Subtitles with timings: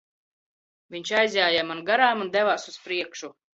[0.95, 3.35] Viņš aizjāja man garām un devās uz priekšu.